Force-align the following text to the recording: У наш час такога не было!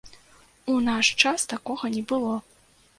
У 0.73 0.79
наш 0.87 1.13
час 1.27 1.47
такога 1.55 1.95
не 1.99 2.03
было! 2.13 2.35